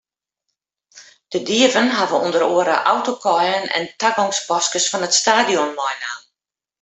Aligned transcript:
De 1.33 1.39
dieven 1.49 1.87
hawwe 1.97 2.17
ûnder 2.25 2.43
oare 2.55 2.77
autokaaien 2.93 3.65
en 3.77 3.85
tagongspaskes 3.99 4.85
fan 4.91 5.05
it 5.07 5.15
stadion 5.21 5.69
meinaam. 5.79 6.21